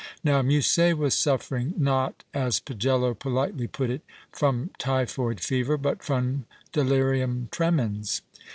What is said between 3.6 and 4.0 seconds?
put